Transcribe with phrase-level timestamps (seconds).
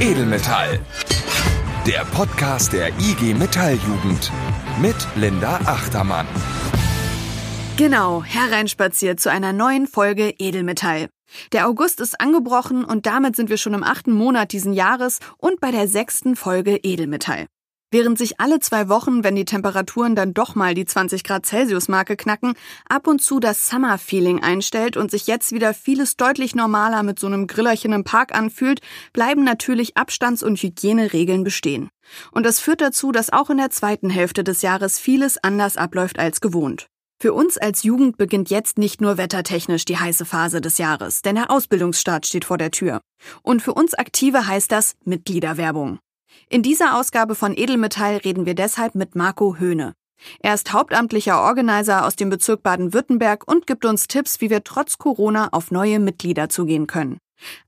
[0.00, 0.80] Edelmetall.
[1.86, 4.32] Der Podcast der IG Metalljugend
[4.82, 6.26] mit Linda Achtermann.
[7.76, 11.08] Genau, hereinspaziert zu einer neuen Folge Edelmetall.
[11.52, 15.60] Der August ist angebrochen und damit sind wir schon im achten Monat diesen Jahres und
[15.60, 17.46] bei der sechsten Folge Edelmetall.
[17.94, 21.86] Während sich alle zwei Wochen, wenn die Temperaturen dann doch mal die 20 Grad Celsius
[21.86, 22.54] Marke knacken,
[22.88, 27.28] ab und zu das Summer-Feeling einstellt und sich jetzt wieder vieles deutlich normaler mit so
[27.28, 28.80] einem Grillerchen im Park anfühlt,
[29.12, 31.88] bleiben natürlich Abstands- und Hygieneregeln bestehen.
[32.32, 36.18] Und das führt dazu, dass auch in der zweiten Hälfte des Jahres vieles anders abläuft
[36.18, 36.88] als gewohnt.
[37.20, 41.36] Für uns als Jugend beginnt jetzt nicht nur wettertechnisch die heiße Phase des Jahres, denn
[41.36, 43.02] der Ausbildungsstart steht vor der Tür.
[43.42, 46.00] Und für uns Aktive heißt das Mitgliederwerbung.
[46.48, 49.94] In dieser Ausgabe von Edelmetall reden wir deshalb mit Marco Höhne.
[50.40, 54.98] Er ist hauptamtlicher Organizer aus dem Bezirk Baden-Württemberg und gibt uns Tipps, wie wir trotz
[54.98, 57.18] Corona auf neue Mitglieder zugehen können.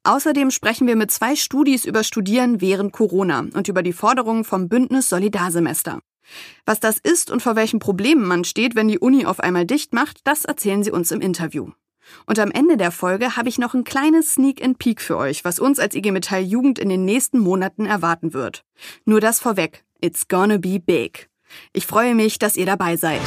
[0.05, 4.69] Außerdem sprechen wir mit zwei Studis über Studieren während Corona und über die Forderungen vom
[4.69, 6.01] Bündnis Solidarsemester.
[6.65, 9.93] Was das ist und vor welchen Problemen man steht, wenn die Uni auf einmal dicht
[9.93, 11.71] macht, das erzählen sie uns im Interview.
[12.26, 15.45] Und am Ende der Folge habe ich noch ein kleines Sneak and Peek für euch,
[15.45, 18.65] was uns als IG Metall Jugend in den nächsten Monaten erwarten wird.
[19.04, 19.85] Nur das vorweg.
[20.01, 21.29] It's gonna be big.
[21.73, 23.21] Ich freue mich, dass ihr dabei seid.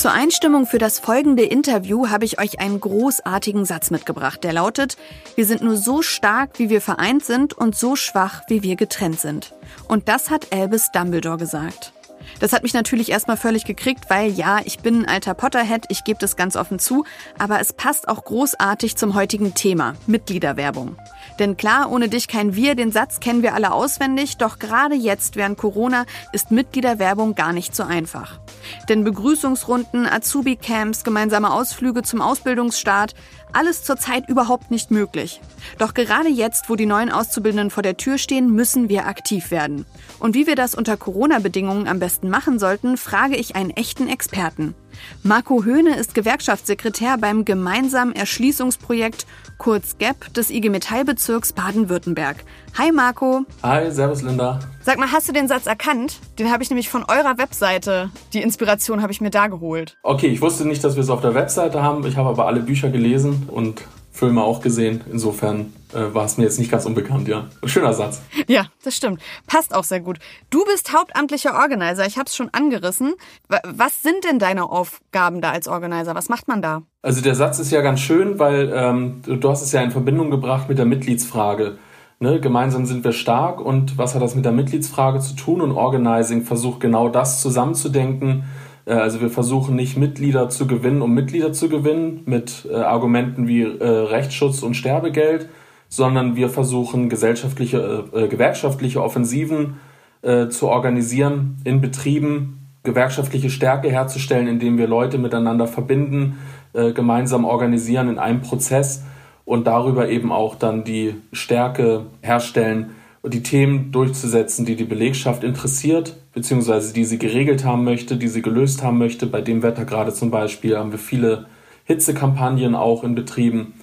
[0.00, 4.96] Zur Einstimmung für das folgende Interview habe ich euch einen großartigen Satz mitgebracht, der lautet,
[5.34, 9.20] wir sind nur so stark, wie wir vereint sind und so schwach, wie wir getrennt
[9.20, 9.52] sind.
[9.88, 11.92] Und das hat Albus Dumbledore gesagt.
[12.38, 16.04] Das hat mich natürlich erstmal völlig gekriegt, weil ja, ich bin ein alter Potterhead, ich
[16.04, 17.04] gebe das ganz offen zu,
[17.38, 20.96] aber es passt auch großartig zum heutigen Thema, Mitgliederwerbung.
[21.38, 25.36] Denn klar, ohne dich kein Wir, den Satz kennen wir alle auswendig, doch gerade jetzt
[25.36, 28.40] während Corona ist Mitgliederwerbung gar nicht so einfach.
[28.88, 33.14] Denn Begrüßungsrunden, Azubi-Camps, gemeinsame Ausflüge zum Ausbildungsstart,
[33.52, 35.40] alles zurzeit überhaupt nicht möglich.
[35.78, 39.86] Doch gerade jetzt, wo die neuen Auszubildenden vor der Tür stehen, müssen wir aktiv werden.
[40.18, 44.74] Und wie wir das unter Corona-Bedingungen am besten machen sollten, frage ich einen echten Experten.
[45.22, 49.26] Marco Höhne ist Gewerkschaftssekretär beim gemeinsamen Erschließungsprojekt
[49.58, 52.44] kurz GAP des IG Metallbezirks Baden-Württemberg.
[52.78, 53.42] Hi Marco.
[53.62, 54.60] Hi, servus Linda.
[54.82, 56.18] Sag mal, hast du den Satz erkannt?
[56.38, 58.10] Den habe ich nämlich von eurer Webseite.
[58.32, 59.98] Die Inspiration habe ich mir da geholt.
[60.02, 62.06] Okay, ich wusste nicht, dass wir es auf der Webseite haben.
[62.06, 63.82] Ich habe aber alle Bücher gelesen und
[64.20, 65.00] Filme auch gesehen.
[65.10, 67.48] Insofern äh, war es mir jetzt nicht ganz unbekannt, ja.
[67.64, 68.20] Schöner Satz.
[68.48, 69.20] Ja, das stimmt.
[69.46, 70.18] Passt auch sehr gut.
[70.50, 72.06] Du bist hauptamtlicher Organizer.
[72.06, 73.14] Ich habe es schon angerissen.
[73.48, 76.14] Was sind denn deine Aufgaben da als Organizer?
[76.14, 76.82] Was macht man da?
[77.00, 80.30] Also der Satz ist ja ganz schön, weil ähm, du hast es ja in Verbindung
[80.30, 81.78] gebracht mit der Mitgliedsfrage.
[82.22, 85.62] Ne, gemeinsam sind wir stark und was hat das mit der Mitgliedsfrage zu tun?
[85.62, 88.44] Und Organizing versucht genau das zusammenzudenken
[88.92, 93.62] also wir versuchen nicht Mitglieder zu gewinnen, um Mitglieder zu gewinnen mit äh, Argumenten wie
[93.62, 95.48] äh, Rechtsschutz und Sterbegeld,
[95.88, 99.80] sondern wir versuchen gesellschaftliche, äh, gewerkschaftliche Offensiven
[100.22, 106.38] äh, zu organisieren in Betrieben, gewerkschaftliche Stärke herzustellen, indem wir Leute miteinander verbinden,
[106.72, 109.04] äh, gemeinsam organisieren in einem Prozess
[109.44, 112.90] und darüber eben auch dann die Stärke herstellen,
[113.22, 118.42] die Themen durchzusetzen, die die Belegschaft interessiert, beziehungsweise die sie geregelt haben möchte, die sie
[118.42, 119.26] gelöst haben möchte.
[119.26, 121.46] Bei dem Wetter gerade zum Beispiel haben wir viele
[121.84, 123.74] Hitzekampagnen auch in Betrieben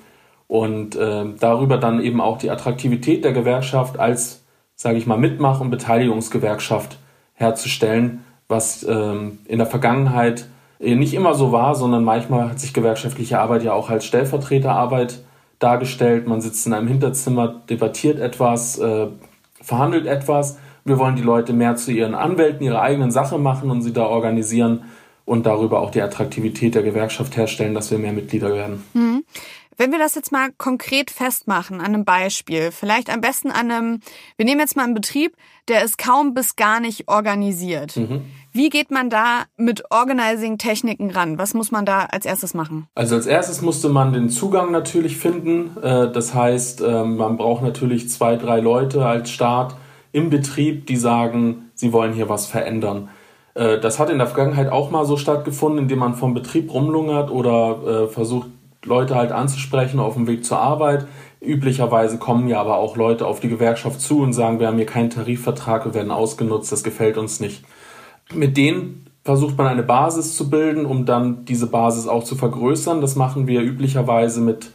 [0.47, 4.43] und äh, darüber dann eben auch die Attraktivität der Gewerkschaft als,
[4.75, 6.97] sage ich mal, Mitmach- und Beteiligungsgewerkschaft
[7.33, 10.47] herzustellen, was ähm, in der Vergangenheit
[10.79, 15.23] nicht immer so war, sondern manchmal hat sich gewerkschaftliche Arbeit ja auch als Stellvertreterarbeit
[15.59, 16.27] dargestellt.
[16.27, 19.07] Man sitzt in einem Hinterzimmer, debattiert etwas, äh,
[19.61, 20.57] verhandelt etwas.
[20.85, 24.05] Wir wollen die Leute mehr zu ihren Anwälten, ihrer eigenen Sache machen und sie da
[24.05, 24.83] organisieren
[25.25, 28.83] und darüber auch die Attraktivität der Gewerkschaft herstellen, dass wir mehr Mitglieder werden.
[28.93, 29.25] Mhm.
[29.75, 33.99] Wenn wir das jetzt mal konkret festmachen, an einem Beispiel, vielleicht am besten an einem,
[34.35, 35.35] wir nehmen jetzt mal einen Betrieb,
[35.67, 37.95] der ist kaum bis gar nicht organisiert.
[37.95, 38.21] Mhm.
[38.57, 41.37] Wie geht man da mit Organizing-Techniken ran?
[41.37, 42.87] Was muss man da als erstes machen?
[42.95, 45.77] Also als erstes musste man den Zugang natürlich finden.
[45.79, 49.75] Äh, das heißt, ähm, man braucht natürlich zwei, drei Leute als Start
[50.11, 53.09] im Betrieb, die sagen, sie wollen hier was verändern.
[53.53, 57.29] Äh, das hat in der Vergangenheit auch mal so stattgefunden, indem man vom Betrieb rumlungert
[57.29, 58.47] oder äh, versucht,
[58.83, 61.05] Leute halt anzusprechen auf dem Weg zur Arbeit.
[61.41, 64.87] Üblicherweise kommen ja aber auch Leute auf die Gewerkschaft zu und sagen, wir haben hier
[64.87, 67.63] keinen Tarifvertrag, wir werden ausgenutzt, das gefällt uns nicht.
[68.33, 73.01] Mit denen versucht man eine Basis zu bilden, um dann diese Basis auch zu vergrößern.
[73.01, 74.71] Das machen wir üblicherweise mit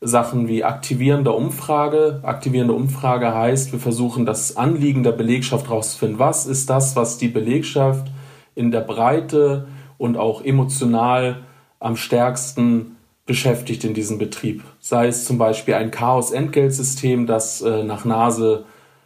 [0.00, 2.20] Sachen wie aktivierende Umfrage.
[2.22, 6.18] Aktivierende Umfrage heißt, wir versuchen das Anliegen der Belegschaft herauszufinden.
[6.18, 8.08] Was ist das, was die Belegschaft
[8.54, 9.66] in der Breite
[9.98, 11.42] und auch emotional
[11.78, 14.62] am stärksten beschäftigt in diesem Betrieb.
[14.80, 18.64] Sei es zum Beispiel ein Chaos-Entgeltsystem, das äh, nach Nase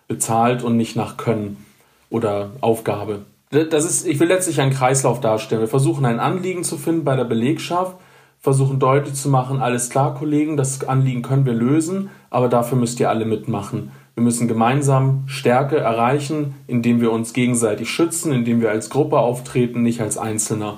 [0.08, 1.64] bezahlt und nicht nach Können
[2.10, 3.22] oder Aufgabe.
[3.50, 5.60] Das ist, ich will letztlich einen Kreislauf darstellen.
[5.60, 7.96] Wir versuchen ein Anliegen zu finden bei der Belegschaft,
[8.38, 13.00] versuchen deutlich zu machen, alles klar, Kollegen, das Anliegen können wir lösen, aber dafür müsst
[13.00, 13.90] ihr alle mitmachen.
[14.14, 19.82] Wir müssen gemeinsam Stärke erreichen, indem wir uns gegenseitig schützen, indem wir als Gruppe auftreten,
[19.82, 20.76] nicht als Einzelner.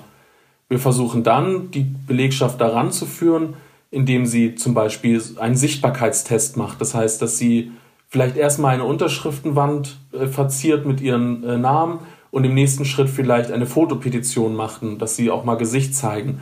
[0.71, 3.55] Wir versuchen dann, die Belegschaft daran zu führen,
[3.91, 6.81] indem sie zum Beispiel einen Sichtbarkeitstest macht.
[6.81, 7.73] Das heißt, dass sie
[8.09, 11.99] vielleicht erstmal eine Unterschriftenwand äh, verziert mit ihren äh, Namen
[12.33, 16.41] und im nächsten Schritt vielleicht eine Fotopetition machen, dass sie auch mal Gesicht zeigen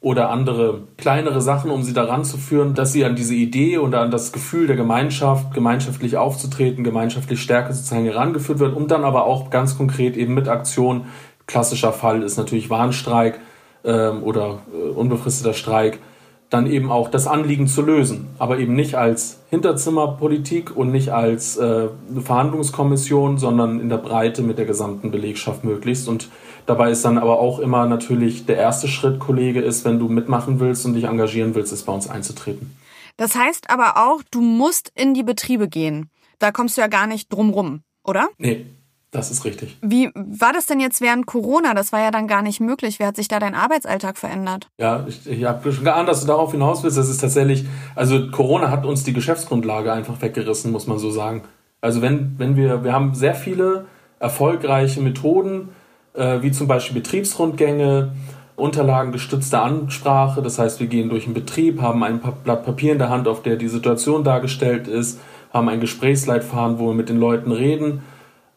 [0.00, 3.94] oder andere kleinere Sachen, um sie daran zu führen, dass sie an diese Idee und
[3.94, 9.26] an das Gefühl der Gemeinschaft, gemeinschaftlich aufzutreten, gemeinschaftlich Stärke sozusagen herangeführt wird und dann aber
[9.26, 11.06] auch ganz konkret eben mit Aktion.
[11.46, 13.40] Klassischer Fall ist natürlich Warnstreik
[13.84, 15.98] ähm, oder äh, unbefristeter Streik
[16.52, 21.56] dann eben auch das Anliegen zu lösen, aber eben nicht als Hinterzimmerpolitik und nicht als
[21.56, 21.88] äh,
[22.22, 26.08] Verhandlungskommission, sondern in der Breite mit der gesamten Belegschaft möglichst.
[26.08, 26.28] Und
[26.66, 30.60] dabei ist dann aber auch immer natürlich der erste Schritt, Kollege, ist, wenn du mitmachen
[30.60, 32.76] willst und dich engagieren willst, ist bei uns einzutreten.
[33.16, 36.10] Das heißt aber auch, du musst in die Betriebe gehen.
[36.38, 38.28] Da kommst du ja gar nicht drum rum, oder?
[38.36, 38.66] Nee,
[39.12, 39.76] das ist richtig.
[39.82, 41.74] Wie war das denn jetzt während Corona?
[41.74, 42.98] Das war ja dann gar nicht möglich.
[42.98, 44.70] Wie hat sich da dein Arbeitsalltag verändert?
[44.78, 46.96] Ja, ich, ich habe schon geahnt, dass du darauf hinaus willst.
[46.96, 51.42] Das ist tatsächlich, also Corona hat uns die Geschäftsgrundlage einfach weggerissen, muss man so sagen.
[51.82, 53.84] Also wenn, wenn wir, wir haben sehr viele
[54.18, 55.68] erfolgreiche Methoden,
[56.14, 58.12] äh, wie zum Beispiel Betriebsrundgänge,
[58.56, 60.40] unterlagengestützte Ansprache.
[60.40, 63.42] Das heißt, wir gehen durch einen Betrieb, haben ein Blatt Papier in der Hand, auf
[63.42, 65.20] der die Situation dargestellt ist,
[65.52, 68.02] haben ein Gesprächsleitfaden, wo wir mit den Leuten reden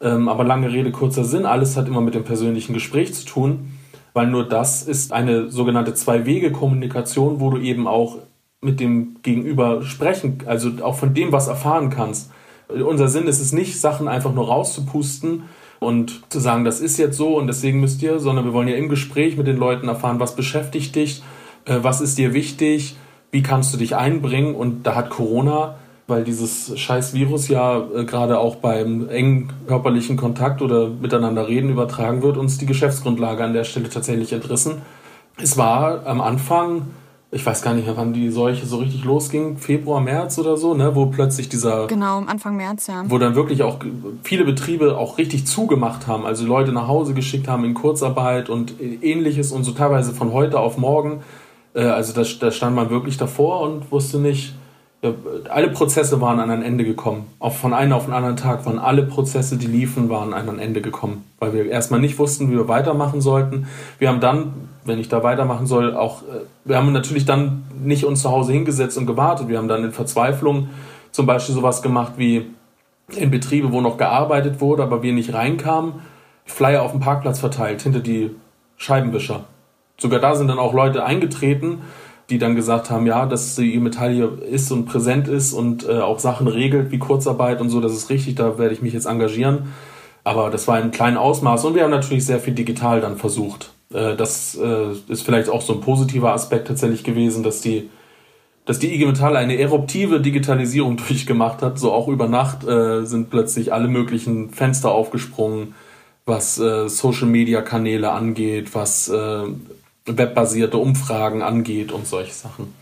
[0.05, 3.71] ähm, aber lange Rede, kurzer Sinn, alles hat immer mit dem persönlichen Gespräch zu tun,
[4.13, 8.19] weil nur das ist eine sogenannte Zwei-Wege-Kommunikation, wo du eben auch
[8.61, 12.31] mit dem Gegenüber sprechen, also auch von dem was erfahren kannst.
[12.69, 15.43] Unser Sinn ist es nicht, Sachen einfach nur rauszupusten
[15.79, 18.75] und zu sagen, das ist jetzt so und deswegen müsst ihr, sondern wir wollen ja
[18.75, 21.23] im Gespräch mit den Leuten erfahren, was beschäftigt dich,
[21.65, 22.95] äh, was ist dir wichtig,
[23.31, 25.75] wie kannst du dich einbringen und da hat Corona
[26.07, 31.69] weil dieses scheiß Virus ja äh, gerade auch beim engen körperlichen Kontakt oder miteinander reden
[31.69, 34.81] übertragen wird, uns die Geschäftsgrundlage an der Stelle tatsächlich entrissen.
[35.37, 36.83] Es war am Anfang,
[37.31, 40.75] ich weiß gar nicht mehr, wann die Seuche so richtig losging, Februar, März oder so,
[40.75, 41.87] ne, wo plötzlich dieser...
[41.87, 43.03] Genau, Anfang März, ja.
[43.07, 43.79] Wo dann wirklich auch
[44.23, 48.75] viele Betriebe auch richtig zugemacht haben, also Leute nach Hause geschickt haben in Kurzarbeit und
[48.79, 51.23] ähnliches und so teilweise von heute auf morgen.
[51.73, 54.53] Äh, also da, da stand man wirklich davor und wusste nicht
[55.49, 57.27] alle Prozesse waren an ein Ende gekommen.
[57.39, 60.59] Auch von einem auf den anderen Tag waren alle Prozesse, die liefen, waren an ein
[60.59, 61.23] Ende gekommen.
[61.39, 63.67] Weil wir erstmal nicht wussten, wie wir weitermachen sollten.
[63.99, 64.53] Wir haben dann,
[64.83, 68.53] wenn ich da weitermachen soll, auch, äh, wir haben natürlich dann nicht uns zu Hause
[68.53, 69.47] hingesetzt und gewartet.
[69.47, 70.69] Wir haben dann in Verzweiflung
[71.11, 72.47] zum Beispiel sowas gemacht wie
[73.15, 75.93] in Betriebe, wo noch gearbeitet wurde, aber wir nicht reinkamen,
[76.45, 78.31] Flyer auf dem Parkplatz verteilt, hinter die
[78.77, 79.45] Scheibenwischer.
[79.97, 81.83] Sogar da sind dann auch Leute eingetreten,
[82.29, 85.99] die dann gesagt haben, ja, dass die Metall hier ist und präsent ist und äh,
[85.99, 89.05] auch Sachen regelt wie Kurzarbeit und so, das ist richtig, da werde ich mich jetzt
[89.05, 89.73] engagieren.
[90.23, 93.69] Aber das war in kleinem Ausmaß und wir haben natürlich sehr viel digital dann versucht.
[93.93, 97.89] Äh, das äh, ist vielleicht auch so ein positiver Aspekt tatsächlich gewesen, dass die,
[98.65, 101.77] dass die IG Metall eine eruptive Digitalisierung durchgemacht hat.
[101.77, 105.75] So auch über Nacht äh, sind plötzlich alle möglichen Fenster aufgesprungen,
[106.25, 109.43] was äh, Social Media Kanäle angeht, was äh,
[110.05, 112.73] webbasierte Umfragen angeht und solche Sachen.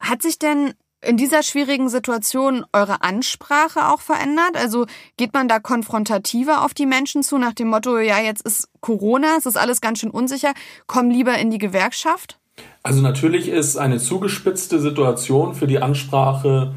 [0.00, 4.56] Hat sich denn in dieser schwierigen Situation eure Ansprache auch verändert?
[4.56, 8.68] Also geht man da konfrontativer auf die Menschen zu nach dem Motto, ja, jetzt ist
[8.80, 10.54] Corona, es ist alles ganz schön unsicher,
[10.86, 12.38] komm lieber in die Gewerkschaft?
[12.82, 16.74] Also natürlich ist eine zugespitzte Situation für die Ansprache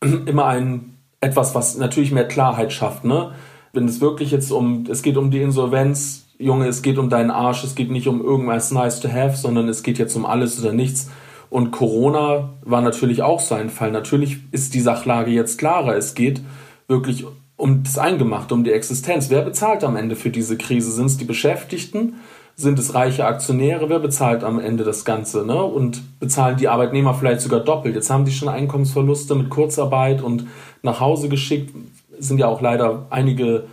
[0.00, 3.04] immer ein etwas, was natürlich mehr Klarheit schafft.
[3.04, 3.34] Ne?
[3.72, 7.30] Wenn es wirklich jetzt um, es geht um die Insolvenz Junge, es geht um deinen
[7.30, 10.58] Arsch, es geht nicht um irgendwas nice to have, sondern es geht jetzt um alles
[10.58, 11.10] oder nichts.
[11.50, 13.90] Und Corona war natürlich auch so ein Fall.
[13.90, 15.96] Natürlich ist die Sachlage jetzt klarer.
[15.96, 16.40] Es geht
[16.88, 19.28] wirklich um das Eingemachte, um die Existenz.
[19.28, 20.90] Wer bezahlt am Ende für diese Krise?
[20.90, 22.14] Sind es die Beschäftigten?
[22.56, 23.90] Sind es reiche Aktionäre?
[23.90, 25.44] Wer bezahlt am Ende das Ganze?
[25.44, 25.62] Ne?
[25.62, 27.96] Und bezahlen die Arbeitnehmer vielleicht sogar doppelt?
[27.96, 30.46] Jetzt haben die schon Einkommensverluste mit Kurzarbeit und
[30.82, 31.74] nach Hause geschickt.
[32.18, 33.64] Es sind ja auch leider einige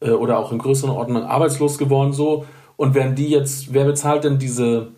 [0.00, 2.44] äh, oder auch in größeren Orten arbeitslos geworden so.
[2.76, 4.88] Und werden die jetzt, wer bezahlt denn diese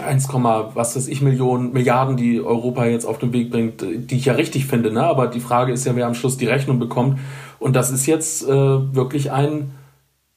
[0.00, 4.26] 1, was weiß ich Millionen, Milliarden, die Europa jetzt auf den Weg bringt, die ich
[4.26, 5.02] ja richtig finde, ne?
[5.02, 7.18] Aber die Frage ist ja, wer am Schluss die Rechnung bekommt.
[7.58, 9.72] Und das ist jetzt äh, wirklich ein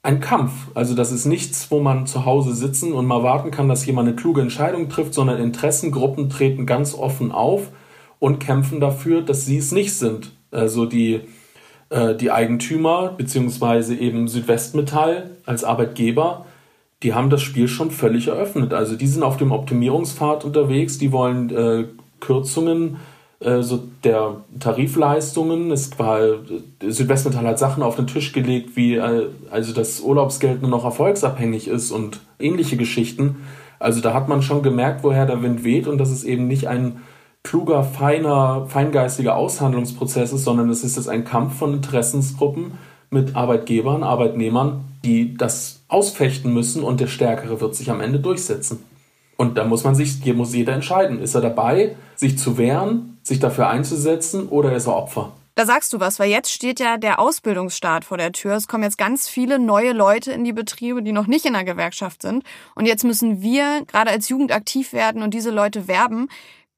[0.01, 0.51] ein Kampf.
[0.75, 4.07] Also das ist nichts, wo man zu Hause sitzen und mal warten kann, dass jemand
[4.07, 7.71] eine kluge Entscheidung trifft, sondern Interessengruppen treten ganz offen auf
[8.19, 10.31] und kämpfen dafür, dass sie es nicht sind.
[10.51, 11.21] Also die,
[11.89, 16.45] äh, die Eigentümer beziehungsweise eben Südwestmetall als Arbeitgeber,
[17.03, 18.73] die haben das Spiel schon völlig eröffnet.
[18.73, 21.85] Also die sind auf dem Optimierungspfad unterwegs, die wollen äh,
[22.19, 22.97] Kürzungen
[23.39, 25.71] äh, so der Tarifleistungen.
[25.71, 26.19] Es war
[26.85, 31.67] Südwestmetall hat Sachen auf den Tisch gelegt, wie äh, also das Urlaubsgeld nur noch erfolgsabhängig
[31.69, 33.37] ist und ähnliche Geschichten.
[33.79, 36.67] Also da hat man schon gemerkt, woher der Wind weht und dass es eben nicht
[36.67, 37.01] ein
[37.43, 42.77] kluger, feiner, feingeistiger Aushandlungsprozess ist, sondern es ist jetzt ein Kampf von Interessensgruppen
[43.09, 48.83] mit Arbeitgebern, Arbeitnehmern, die das ausfechten müssen und der Stärkere wird sich am Ende durchsetzen.
[49.37, 51.21] Und da muss man sich, hier muss jeder entscheiden.
[51.21, 55.31] Ist er dabei, sich zu wehren, sich dafür einzusetzen oder ist er Opfer?
[55.55, 58.55] Da sagst du was, weil jetzt steht ja der Ausbildungsstart vor der Tür.
[58.55, 61.65] Es kommen jetzt ganz viele neue Leute in die Betriebe, die noch nicht in der
[61.65, 62.43] Gewerkschaft sind.
[62.75, 66.29] Und jetzt müssen wir gerade als Jugend aktiv werden und diese Leute werben.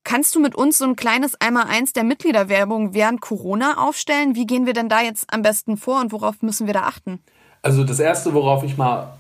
[0.04, 4.36] Kannst du mit uns so ein kleines Einmal-Eins der Mitgliederwerbung während Corona aufstellen?
[4.36, 7.20] Wie gehen wir denn da jetzt am besten vor und worauf müssen wir da achten?
[7.62, 9.14] Also das Erste, worauf ich mal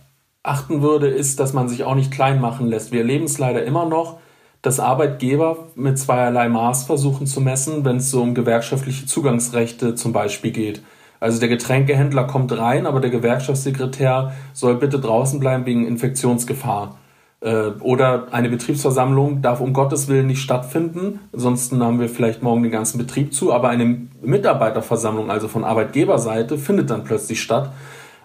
[0.43, 2.91] achten würde, ist, dass man sich auch nicht klein machen lässt.
[2.91, 4.19] Wir erleben es leider immer noch,
[4.63, 10.13] dass Arbeitgeber mit zweierlei Maß versuchen zu messen, wenn es so um gewerkschaftliche Zugangsrechte zum
[10.13, 10.81] Beispiel geht.
[11.19, 16.97] Also der Getränkehändler kommt rein, aber der Gewerkschaftssekretär soll bitte draußen bleiben wegen Infektionsgefahr.
[17.41, 22.61] Äh, oder eine Betriebsversammlung darf um Gottes Willen nicht stattfinden, ansonsten haben wir vielleicht morgen
[22.61, 27.71] den ganzen Betrieb zu, aber eine Mitarbeiterversammlung, also von Arbeitgeberseite, findet dann plötzlich statt.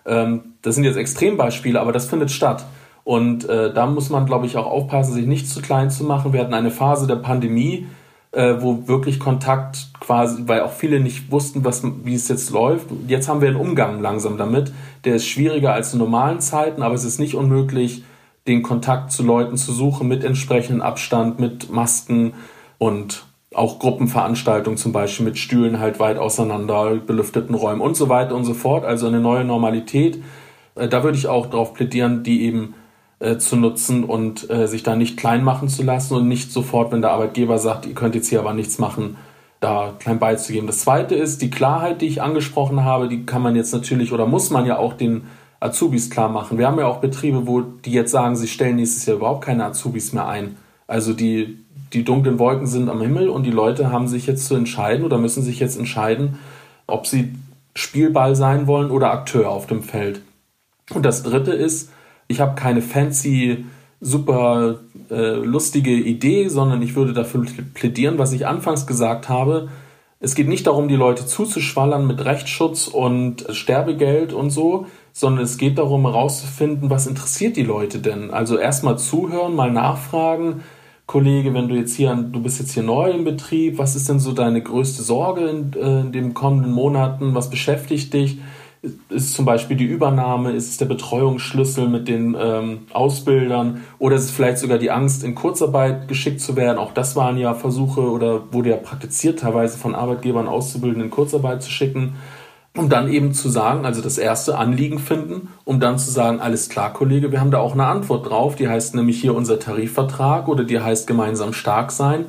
[0.05, 2.67] Ähm, das sind jetzt Extrembeispiele, aber das findet statt.
[3.05, 6.33] Und äh, da muss man, glaube ich, auch aufpassen, sich nicht zu klein zu machen.
[6.33, 7.87] Wir hatten eine Phase der Pandemie,
[8.33, 12.89] äh, wo wirklich Kontakt quasi, weil auch viele nicht wussten, was, wie es jetzt läuft.
[13.07, 14.73] Jetzt haben wir einen Umgang langsam damit.
[15.05, 18.03] Der ist schwieriger als in normalen Zeiten, aber es ist nicht unmöglich,
[18.47, 22.35] den Kontakt zu Leuten zu suchen mit entsprechendem Abstand, mit Masken
[22.79, 28.35] und auch Gruppenveranstaltungen zum Beispiel mit Stühlen halt weit auseinander, belüfteten Räumen und so weiter
[28.35, 28.85] und so fort.
[28.85, 30.23] Also eine neue Normalität.
[30.75, 32.75] Äh, da würde ich auch darauf plädieren, die eben
[33.19, 36.93] äh, zu nutzen und äh, sich da nicht klein machen zu lassen und nicht sofort,
[36.93, 39.17] wenn der Arbeitgeber sagt, ihr könnt jetzt hier aber nichts machen,
[39.61, 40.67] da klein beizugeben.
[40.67, 44.27] Das zweite ist die Klarheit, die ich angesprochen habe, die kann man jetzt natürlich oder
[44.27, 45.23] muss man ja auch den
[45.61, 46.59] Azubis klar machen.
[46.59, 49.65] Wir haben ja auch Betriebe, wo die jetzt sagen, sie stellen nächstes Jahr überhaupt keine
[49.65, 50.57] Azubis mehr ein.
[50.87, 54.55] Also die die dunklen Wolken sind am Himmel und die Leute haben sich jetzt zu
[54.55, 56.39] entscheiden oder müssen sich jetzt entscheiden,
[56.87, 57.35] ob sie
[57.75, 60.23] Spielball sein wollen oder Akteur auf dem Feld.
[60.93, 61.91] Und das Dritte ist,
[62.29, 63.67] ich habe keine fancy,
[64.01, 67.45] super äh, lustige Idee, sondern ich würde dafür
[67.75, 69.69] plädieren, was ich anfangs gesagt habe.
[70.19, 74.87] Es geht nicht darum, die Leute zuzuschwallern mit Rechtsschutz und Sterbegeld und so,
[75.19, 78.31] sondern es geht darum herauszufinden, was interessiert die Leute denn.
[78.31, 80.61] Also erstmal zuhören, mal nachfragen,
[81.07, 84.21] Kollege, wenn du jetzt hier, du bist jetzt hier neu im Betrieb, was ist denn
[84.21, 87.35] so deine größte Sorge in, äh, in den kommenden Monaten?
[87.35, 88.41] Was beschäftigt dich?
[89.09, 94.25] Ist zum Beispiel die Übernahme, ist es der Betreuungsschlüssel mit den ähm, Ausbildern oder ist
[94.25, 96.77] es vielleicht sogar die Angst, in Kurzarbeit geschickt zu werden?
[96.77, 101.63] Auch das waren ja Versuche oder wurde ja praktiziert, teilweise von Arbeitgebern Auszubildenden in Kurzarbeit
[101.63, 102.17] zu schicken
[102.77, 106.69] um dann eben zu sagen, also das erste Anliegen finden, um dann zu sagen, alles
[106.69, 110.49] klar, Kollege, wir haben da auch eine Antwort drauf, die heißt nämlich hier unser Tarifvertrag
[110.49, 112.27] oder die heißt gemeinsam stark sein,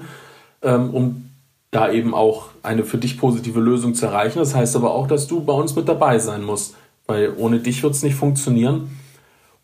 [0.62, 1.30] ähm, um
[1.72, 4.40] da eben auch eine für dich positive Lösung zu erreichen.
[4.40, 6.76] Das heißt aber auch, dass du bei uns mit dabei sein musst,
[7.06, 8.90] weil ohne dich wird es nicht funktionieren.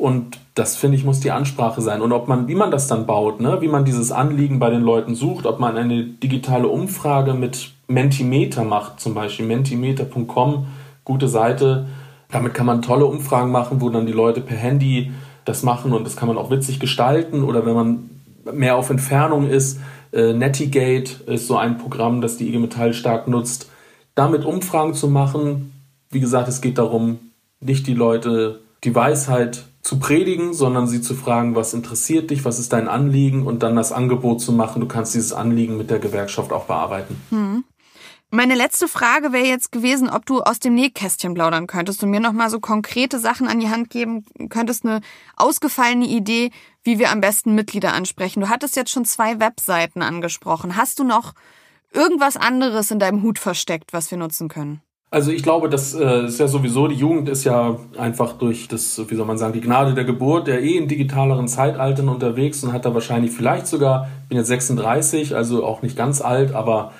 [0.04, 2.02] Und das finde ich muss die Ansprache sein.
[2.02, 4.82] Und ob man, wie man das dann baut, ne, wie man dieses Anliegen bei den
[4.82, 10.68] Leuten sucht, ob man eine digitale Umfrage mit Mentimeter macht, zum Beispiel mentimeter.com,
[11.06, 11.86] gute Seite.
[12.30, 15.14] Damit kann man tolle Umfragen machen, wo dann die Leute per Handy
[15.46, 17.42] das machen und das kann man auch witzig gestalten.
[17.42, 18.10] Oder wenn man
[18.54, 19.80] mehr auf Entfernung ist,
[20.12, 23.72] äh, Netigate ist so ein Programm, das die IG Metall stark nutzt,
[24.16, 25.72] damit Umfragen zu machen.
[26.10, 27.20] Wie gesagt, es geht darum,
[27.62, 32.58] nicht die Leute die Weisheit zu predigen, sondern sie zu fragen, was interessiert dich, was
[32.58, 36.00] ist dein Anliegen und dann das Angebot zu machen, du kannst dieses Anliegen mit der
[36.00, 37.22] Gewerkschaft auch bearbeiten.
[37.30, 37.66] Hm.
[38.32, 42.20] Meine letzte Frage wäre jetzt gewesen, ob du aus dem Nähkästchen plaudern könntest und mir
[42.20, 45.02] nochmal so konkrete Sachen an die Hand geben könntest, eine
[45.36, 46.50] ausgefallene Idee,
[46.82, 48.42] wie wir am besten Mitglieder ansprechen.
[48.42, 50.78] Du hattest jetzt schon zwei Webseiten angesprochen.
[50.78, 51.34] Hast du noch
[51.92, 54.82] irgendwas anderes in deinem Hut versteckt, was wir nutzen können?
[55.14, 59.00] Also ich glaube, das äh, ist ja sowieso, die Jugend ist ja einfach durch das,
[59.08, 62.74] wie soll man sagen, die Gnade der Geburt, der eh in digitaleren Zeitaltern unterwegs und
[62.74, 66.94] hat da wahrscheinlich vielleicht sogar, ich bin jetzt 36, also auch nicht ganz alt, aber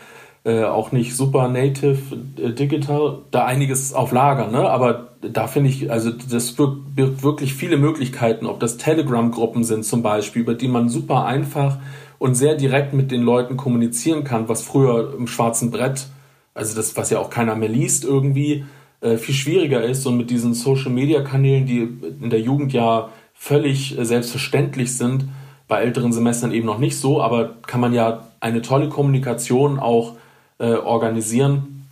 [0.44, 1.98] äh, auch nicht super native
[2.40, 4.70] äh, digital, da einiges auf Lager, ne?
[4.70, 10.04] Aber da finde ich, also das birgt wirklich viele Möglichkeiten, ob das Telegram-Gruppen sind zum
[10.04, 11.80] Beispiel, über die man super einfach
[12.20, 16.10] und sehr direkt mit den Leuten kommunizieren kann, was früher im schwarzen Brett,
[16.54, 18.66] also das, was ja auch keiner mehr liest irgendwie,
[19.02, 21.90] äh, viel schwieriger ist und mit diesen Social-Media-Kanälen, die
[22.22, 25.26] in der Jugend ja völlig äh, selbstverständlich sind,
[25.68, 30.14] bei älteren Semestern eben noch nicht so, aber kann man ja eine tolle Kommunikation auch
[30.60, 31.88] äh, organisieren.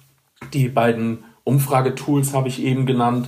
[0.53, 3.27] Die beiden Umfragetools habe ich eben genannt.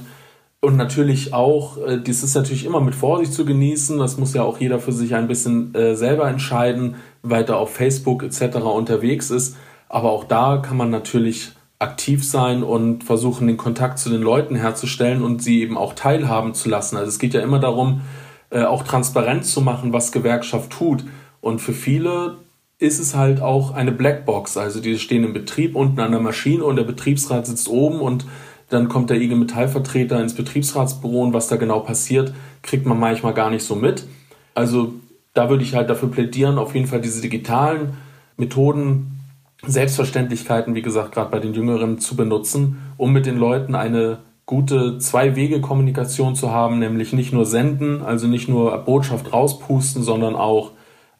[0.59, 3.97] Und natürlich auch, äh, das ist natürlich immer mit Vorsicht zu genießen.
[3.97, 8.23] Das muss ja auch jeder für sich ein bisschen äh, selber entscheiden, weiter auf Facebook
[8.23, 8.57] etc.
[8.57, 9.57] unterwegs ist.
[9.93, 14.55] Aber auch da kann man natürlich aktiv sein und versuchen, den Kontakt zu den Leuten
[14.55, 16.97] herzustellen und sie eben auch teilhaben zu lassen.
[16.97, 18.01] Also es geht ja immer darum,
[18.49, 21.05] äh, auch transparent zu machen, was Gewerkschaft tut.
[21.41, 22.37] Und für viele
[22.79, 24.57] ist es halt auch eine Blackbox.
[24.57, 28.25] Also die stehen im Betrieb unten an der Maschine und der Betriebsrat sitzt oben und
[28.69, 32.33] dann kommt der IG Metallvertreter ins Betriebsratsbüro und was da genau passiert,
[32.63, 34.07] kriegt man manchmal gar nicht so mit.
[34.55, 34.95] Also
[35.35, 37.93] da würde ich halt dafür plädieren, auf jeden Fall diese digitalen
[38.37, 39.19] Methoden,
[39.65, 44.97] Selbstverständlichkeiten, wie gesagt, gerade bei den Jüngeren zu benutzen, um mit den Leuten eine gute
[44.97, 50.71] Zwei-Wege-Kommunikation zu haben, nämlich nicht nur senden, also nicht nur Botschaft rauspusten, sondern auch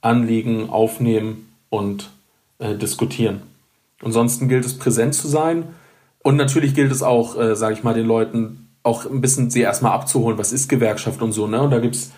[0.02, 2.10] Anliegen aufnehmen und
[2.60, 3.42] äh, diskutieren.
[4.04, 5.70] Ansonsten gilt es präsent zu sein
[6.22, 9.62] und natürlich gilt es auch, äh, sage ich mal, den Leuten auch ein bisschen sie
[9.62, 11.48] erstmal abzuholen, was ist Gewerkschaft und so.
[11.48, 11.62] Ne?
[11.62, 12.12] Und da gibt's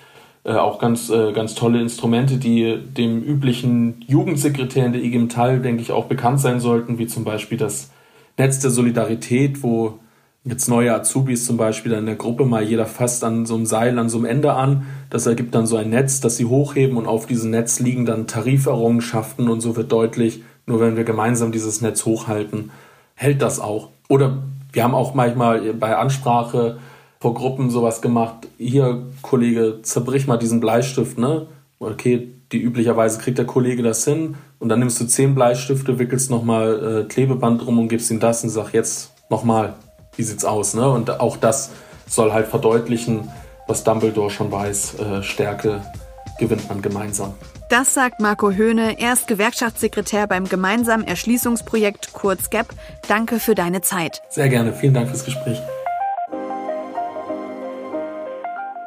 [0.45, 5.59] äh, auch ganz, äh, ganz tolle Instrumente, die dem üblichen Jugendsekretär in der IG Metall,
[5.59, 7.89] denke ich, auch bekannt sein sollten, wie zum Beispiel das
[8.37, 9.97] Netz der Solidarität, wo
[10.43, 13.97] jetzt neue Azubis zum Beispiel in der Gruppe mal jeder fasst an so einem Seil
[13.97, 14.85] an so einem Ende an.
[15.09, 18.27] Das ergibt dann so ein Netz, das sie hochheben und auf diesem Netz liegen dann
[18.27, 22.69] Tariferrungenschaften und so wird deutlich, nur wenn wir gemeinsam dieses Netz hochhalten,
[23.15, 23.89] hält das auch.
[24.09, 26.77] Oder wir haben auch manchmal bei Ansprache
[27.25, 28.48] vor Gruppen sowas gemacht.
[28.60, 31.48] Hier, Kollege, zerbrich mal diesen Bleistift, ne?
[31.79, 36.29] Okay, die üblicherweise kriegt der Kollege das hin und dann nimmst du zehn Bleistifte, wickelst
[36.29, 39.74] nochmal äh, Klebeband drum und gibst ihm das und sag jetzt nochmal
[40.16, 40.88] wie sieht's aus, ne?
[40.88, 41.72] Und auch das
[42.07, 43.27] soll halt verdeutlichen,
[43.66, 45.81] was Dumbledore schon weiß, äh, Stärke
[46.38, 47.33] gewinnt man gemeinsam.
[47.72, 52.68] Das sagt Marco Höhne, er ist Gewerkschaftssekretär beim gemeinsamen Erschließungsprojekt kurz GAP.
[53.07, 54.22] Danke für deine Zeit.
[54.29, 55.59] Sehr gerne, vielen Dank fürs Gespräch.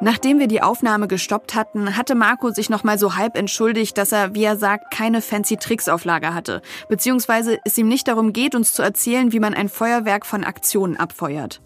[0.00, 4.32] Nachdem wir die Aufnahme gestoppt hatten, hatte Marco sich nochmal so halb entschuldigt, dass er,
[4.32, 6.62] wie er sagt, keine fancy Tricks auf Lager hatte.
[6.88, 10.96] Beziehungsweise es ihm nicht darum geht, uns zu erzählen, wie man ein Feuerwerk von Aktionen
[10.96, 11.60] abfeuert.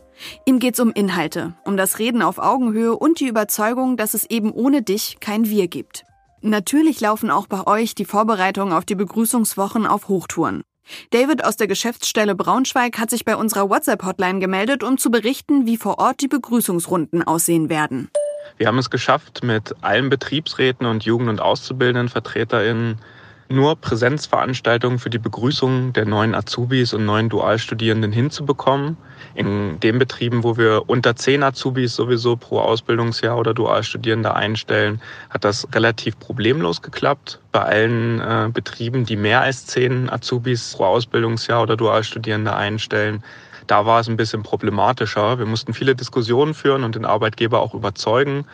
[0.46, 4.50] Ihm geht's um Inhalte, um das Reden auf Augenhöhe und die Überzeugung, dass es eben
[4.50, 6.04] ohne dich kein Wir gibt.
[6.40, 10.62] Natürlich laufen auch bei euch die Vorbereitungen auf die Begrüßungswochen auf Hochtouren.
[11.10, 15.76] David aus der Geschäftsstelle Braunschweig hat sich bei unserer WhatsApp-Hotline gemeldet, um zu berichten, wie
[15.76, 18.10] vor Ort die Begrüßungsrunden aussehen werden.
[18.58, 22.98] Wir haben es geschafft, mit allen Betriebsräten und Jugend- und AuszubildendenvertreterInnen
[23.52, 28.96] nur Präsenzveranstaltungen für die Begrüßung der neuen Azubis und neuen Dualstudierenden hinzubekommen.
[29.34, 35.44] In den Betrieben, wo wir unter zehn Azubis sowieso pro Ausbildungsjahr oder Dualstudierende einstellen, hat
[35.44, 37.40] das relativ problemlos geklappt.
[37.52, 43.22] Bei allen äh, Betrieben, die mehr als zehn Azubis pro Ausbildungsjahr oder Dualstudierende einstellen,
[43.66, 45.38] da war es ein bisschen problematischer.
[45.38, 48.46] Wir mussten viele Diskussionen führen und den Arbeitgeber auch überzeugen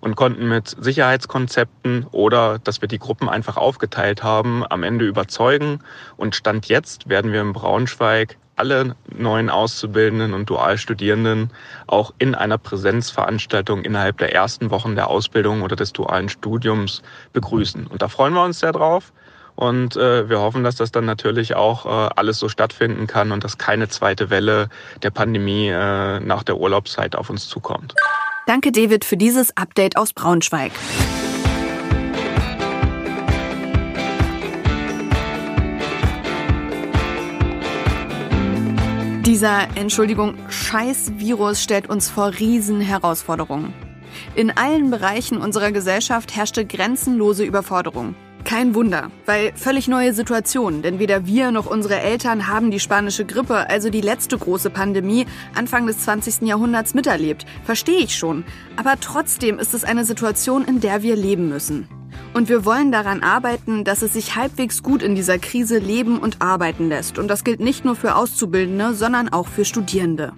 [0.00, 5.80] und konnten mit Sicherheitskonzepten oder dass wir die Gruppen einfach aufgeteilt haben, am Ende überzeugen.
[6.16, 11.50] Und Stand jetzt werden wir in Braunschweig alle neuen Auszubildenden und Dualstudierenden
[11.86, 17.86] auch in einer Präsenzveranstaltung innerhalb der ersten Wochen der Ausbildung oder des dualen Studiums begrüßen.
[17.86, 19.12] Und da freuen wir uns sehr drauf.
[19.60, 23.44] Und äh, wir hoffen, dass das dann natürlich auch äh, alles so stattfinden kann und
[23.44, 24.70] dass keine zweite Welle
[25.02, 27.94] der Pandemie äh, nach der Urlaubszeit auf uns zukommt.
[28.46, 30.72] Danke, David, für dieses Update aus Braunschweig.
[39.26, 43.74] Dieser, Entschuldigung, Scheiß-Virus stellt uns vor Riesenherausforderungen.
[44.34, 48.14] In allen Bereichen unserer Gesellschaft herrschte grenzenlose Überforderung.
[48.44, 53.24] Kein Wunder, weil völlig neue Situation, denn weder wir noch unsere Eltern haben die spanische
[53.24, 56.42] Grippe, also die letzte große Pandemie, Anfang des 20.
[56.42, 57.46] Jahrhunderts miterlebt.
[57.64, 58.44] Verstehe ich schon.
[58.76, 61.88] Aber trotzdem ist es eine Situation, in der wir leben müssen.
[62.32, 66.40] Und wir wollen daran arbeiten, dass es sich halbwegs gut in dieser Krise leben und
[66.40, 67.18] arbeiten lässt.
[67.18, 70.32] Und das gilt nicht nur für Auszubildende, sondern auch für Studierende.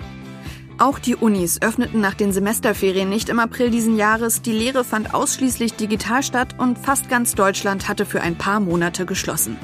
[0.83, 4.42] Auch die Unis öffneten nach den Semesterferien nicht im April diesen Jahres.
[4.42, 9.07] Die Lehre fand ausschließlich digital statt und fast ganz Deutschland hatte für ein paar Monate
[9.07, 9.57] geschlossen.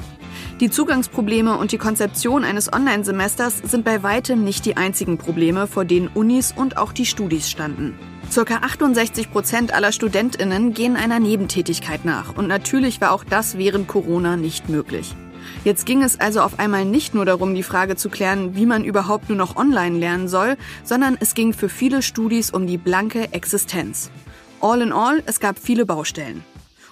[0.61, 5.83] Die Zugangsprobleme und die Konzeption eines Online-Semesters sind bei weitem nicht die einzigen Probleme, vor
[5.83, 7.99] denen Unis und auch die Studis standen.
[8.31, 13.89] Circa 68 Prozent aller StudentInnen gehen einer Nebentätigkeit nach und natürlich war auch das während
[13.89, 15.13] Corona nicht möglich.
[15.65, 18.85] Jetzt ging es also auf einmal nicht nur darum, die Frage zu klären, wie man
[18.85, 23.33] überhaupt nur noch online lernen soll, sondern es ging für viele Studis um die blanke
[23.33, 24.09] Existenz.
[24.61, 26.43] All in all, es gab viele Baustellen.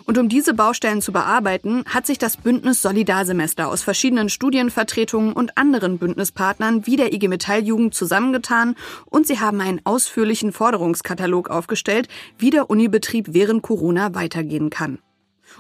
[0.04, 5.58] Und um diese Baustellen zu bearbeiten, hat sich das Bündnis Solidarsemester aus verschiedenen Studienvertretungen und
[5.58, 8.76] anderen Bündnispartnern wie der IG Metall Jugend zusammengetan
[9.06, 15.00] und sie haben einen ausführlichen Forderungskatalog aufgestellt, wie der Unibetrieb während Corona weitergehen kann.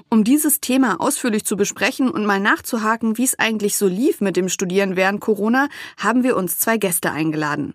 [0.09, 4.37] Um dieses Thema ausführlich zu besprechen und mal nachzuhaken, wie es eigentlich so lief mit
[4.37, 7.73] dem Studieren während Corona, haben wir uns zwei Gäste eingeladen.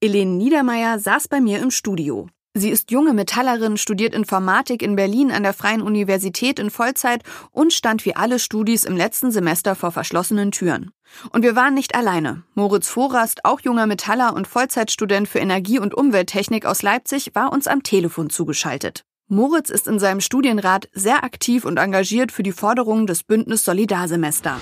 [0.00, 2.28] Elene Niedermeyer saß bei mir im Studio.
[2.58, 7.74] Sie ist junge Metallerin, studiert Informatik in Berlin an der Freien Universität in Vollzeit und
[7.74, 10.90] stand wie alle Studis im letzten Semester vor verschlossenen Türen.
[11.32, 12.44] Und wir waren nicht alleine.
[12.54, 17.66] Moritz Vorast, auch junger Metaller und Vollzeitstudent für Energie- und Umwelttechnik aus Leipzig, war uns
[17.66, 19.04] am Telefon zugeschaltet.
[19.28, 24.60] Moritz ist in seinem Studienrat sehr aktiv und engagiert für die Forderungen des Bündnis Solidarsemester.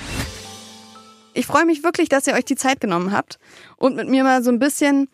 [1.34, 3.38] Ich freue mich wirklich, dass ihr euch die Zeit genommen habt
[3.76, 5.08] und mit mir mal so ein bisschen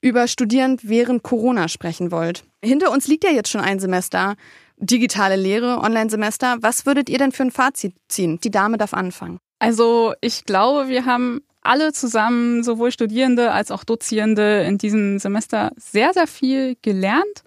[0.00, 2.42] über Studieren während Corona sprechen wollt.
[2.64, 4.34] Hinter uns liegt ja jetzt schon ein Semester
[4.76, 6.56] digitale Lehre, Online-Semester.
[6.60, 8.40] Was würdet ihr denn für ein Fazit ziehen?
[8.42, 9.38] Die Dame darf anfangen.
[9.60, 15.70] Also ich glaube, wir haben alle zusammen, sowohl Studierende als auch Dozierende, in diesem Semester
[15.76, 17.44] sehr, sehr viel gelernt.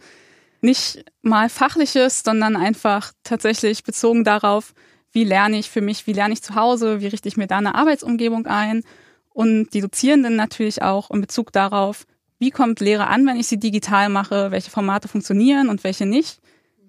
[0.61, 4.73] Nicht mal fachliches, sondern einfach tatsächlich bezogen darauf,
[5.11, 7.57] wie lerne ich für mich, wie lerne ich zu Hause, wie richte ich mir da
[7.57, 8.83] eine Arbeitsumgebung ein.
[9.29, 12.05] Und die Dozierenden natürlich auch in Bezug darauf,
[12.39, 16.39] wie kommt Lehre an, wenn ich sie digital mache, welche Formate funktionieren und welche nicht.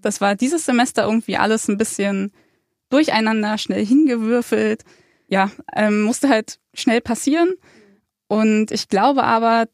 [0.00, 2.32] Das war dieses Semester irgendwie alles ein bisschen
[2.88, 4.84] durcheinander, schnell hingewürfelt.
[5.28, 7.54] Ja, ähm, musste halt schnell passieren.
[8.26, 9.66] Und ich glaube aber,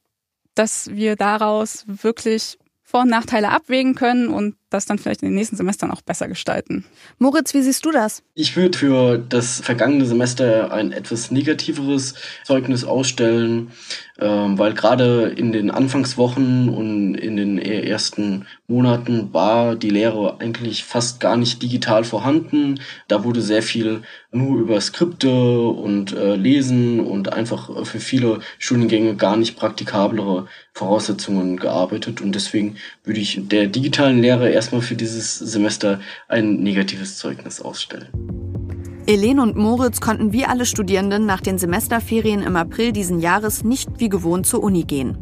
[0.54, 5.34] dass wir daraus wirklich vor- und Nachteile abwägen können und das dann vielleicht in den
[5.36, 6.84] nächsten Semestern auch besser gestalten.
[7.18, 8.22] Moritz, wie siehst du das?
[8.34, 13.70] Ich würde für das vergangene Semester ein etwas negativeres Zeugnis ausstellen,
[14.18, 20.84] ähm, weil gerade in den Anfangswochen und in den ersten Monaten war die Lehre eigentlich
[20.84, 22.80] fast gar nicht digital vorhanden.
[23.08, 24.02] Da wurde sehr viel
[24.32, 31.56] nur über Skripte und äh, Lesen und einfach für viele Studiengänge gar nicht praktikablere Voraussetzungen
[31.56, 32.20] gearbeitet.
[32.20, 38.08] Und deswegen würde ich der digitalen Lehre erstmal für dieses Semester ein negatives Zeugnis ausstellen.
[39.06, 43.88] Elen und Moritz konnten wie alle Studierenden nach den Semesterferien im April diesen Jahres nicht
[43.98, 45.16] wie gewohnt zur Uni gehen.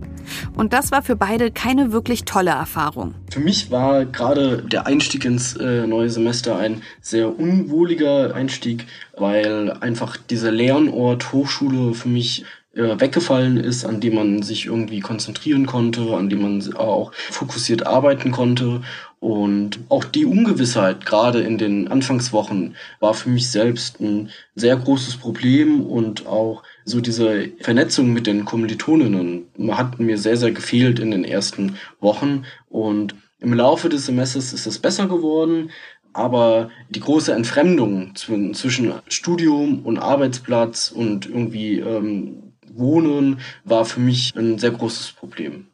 [0.57, 3.14] Und das war für beide keine wirklich tolle Erfahrung.
[3.31, 8.87] Für mich war gerade der Einstieg ins äh, neue Semester ein sehr unwohliger Einstieg,
[9.18, 15.66] weil einfach dieser Lernort Hochschule für mich weggefallen ist, an dem man sich irgendwie konzentrieren
[15.66, 18.82] konnte, an dem man auch fokussiert arbeiten konnte.
[19.20, 25.16] Und auch die Ungewissheit, gerade in den Anfangswochen, war für mich selbst ein sehr großes
[25.16, 31.10] Problem und auch so diese Vernetzung mit den Kommilitoninnen hat mir sehr, sehr gefehlt in
[31.10, 32.44] den ersten Wochen.
[32.68, 35.70] Und im Laufe des Semesters ist es besser geworden,
[36.12, 42.43] aber die große Entfremdung zwischen Studium und Arbeitsplatz und irgendwie ähm,
[42.76, 45.66] Wohnen war für mich ein sehr großes Problem.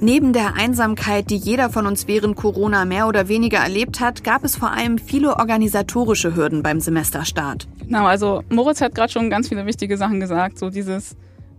[0.00, 4.44] Neben der Einsamkeit, die jeder von uns während Corona mehr oder weniger erlebt hat, gab
[4.44, 7.66] es vor allem viele organisatorische Hürden beim Semesterstart.
[7.78, 10.58] Genau, also Moritz hat gerade schon ganz viele wichtige Sachen gesagt.
[10.58, 11.16] So dieses,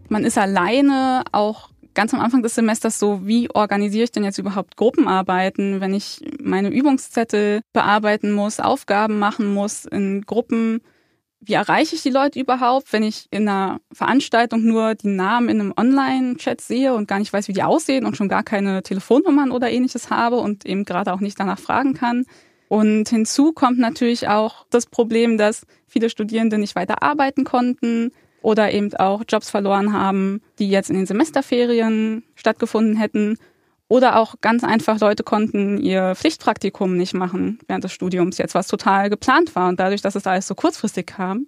[0.10, 4.38] man ist alleine, auch ganz am Anfang des Semesters so, wie organisiere ich denn jetzt
[4.38, 10.82] überhaupt Gruppenarbeiten, wenn ich meine Übungszettel bearbeiten muss, Aufgaben machen muss in Gruppen
[11.40, 15.60] wie erreiche ich die Leute überhaupt, wenn ich in einer Veranstaltung nur die Namen in
[15.60, 19.52] einem Online-Chat sehe und gar nicht weiß, wie die aussehen und schon gar keine Telefonnummern
[19.52, 22.26] oder ähnliches habe und eben gerade auch nicht danach fragen kann.
[22.68, 28.72] Und hinzu kommt natürlich auch das Problem, dass viele Studierende nicht weiter arbeiten konnten oder
[28.72, 33.38] eben auch Jobs verloren haben, die jetzt in den Semesterferien stattgefunden hätten
[33.88, 38.68] oder auch ganz einfach Leute konnten ihr Pflichtpraktikum nicht machen während des Studiums, jetzt was
[38.68, 39.70] total geplant war.
[39.70, 41.48] Und dadurch, dass es alles so kurzfristig kam,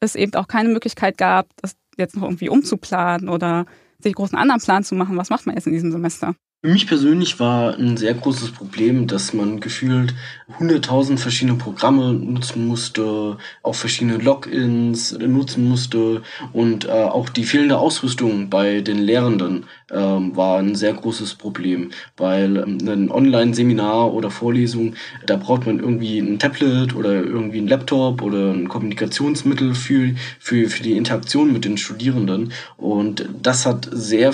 [0.00, 3.66] es eben auch keine Möglichkeit gab, das jetzt noch irgendwie umzuplanen oder
[3.98, 6.34] sich großen anderen Plan zu machen, was macht man jetzt in diesem Semester.
[6.64, 10.14] Für mich persönlich war ein sehr großes Problem, dass man gefühlt
[10.58, 16.22] 100.000 verschiedene Programme nutzen musste, auch verschiedene Logins nutzen musste
[16.54, 21.90] und äh, auch die fehlende Ausrüstung bei den Lehrenden ähm, war ein sehr großes Problem,
[22.16, 24.94] weil ähm, ein Online-Seminar oder Vorlesung,
[25.26, 30.68] da braucht man irgendwie ein Tablet oder irgendwie ein Laptop oder ein Kommunikationsmittel für, für,
[30.68, 32.52] für die Interaktion mit den Studierenden.
[32.76, 34.32] Und das hat sehr,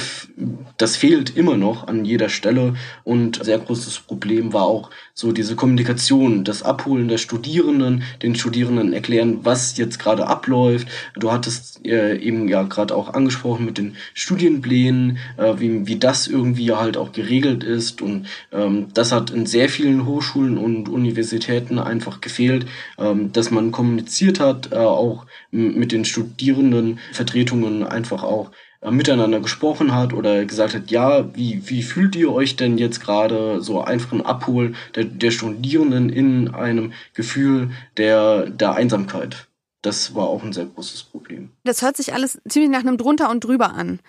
[0.76, 2.74] das fehlt immer noch an jeder Stelle.
[3.04, 8.94] Und sehr großes Problem war auch so diese Kommunikation, das Abholen der Studierenden, den Studierenden
[8.94, 10.88] erklären, was jetzt gerade abläuft.
[11.14, 16.26] Du hattest äh, eben ja gerade auch angesprochen mit den Studienplänen, äh, wie, wie das
[16.26, 18.00] irgendwie halt auch geregelt ist.
[18.00, 22.64] Und ähm, das hat in sehr vielen Hochschulen und Universitäten einfach gefehlt,
[22.98, 28.52] ähm, dass man kommuniziert hat, äh, auch mit den Studierendenvertretungen einfach auch
[28.88, 33.60] miteinander gesprochen hat oder gesagt hat, ja, wie, wie fühlt ihr euch denn jetzt gerade
[33.60, 39.48] so einfach ein Abholen der, der Studierenden in einem Gefühl der, der Einsamkeit?
[39.82, 41.50] Das war auch ein sehr großes Problem.
[41.64, 44.00] Das hört sich alles ziemlich nach einem drunter und drüber an.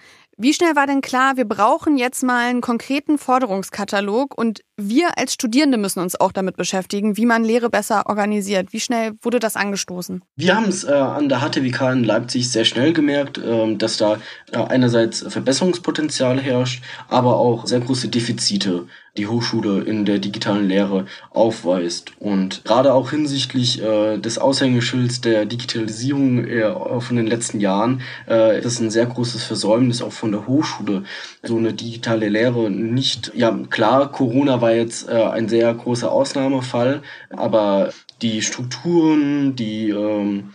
[0.43, 5.35] Wie schnell war denn klar, wir brauchen jetzt mal einen konkreten Forderungskatalog und wir als
[5.35, 8.73] Studierende müssen uns auch damit beschäftigen, wie man Lehre besser organisiert.
[8.73, 10.23] Wie schnell wurde das angestoßen?
[10.35, 14.17] Wir haben es äh, an der HTWK in Leipzig sehr schnell gemerkt, äh, dass da
[14.51, 21.05] äh, einerseits Verbesserungspotenzial herrscht, aber auch sehr große Defizite die Hochschule in der digitalen Lehre
[21.31, 22.13] aufweist.
[22.19, 28.59] Und gerade auch hinsichtlich äh, des Aushängeschilds der Digitalisierung äh, von den letzten Jahren äh,
[28.59, 31.03] ist ein sehr großes Versäumnis auch von der Hochschule,
[31.43, 37.01] so eine digitale Lehre nicht, ja klar, Corona war jetzt äh, ein sehr großer Ausnahmefall,
[37.29, 40.51] aber die Strukturen, die ähm,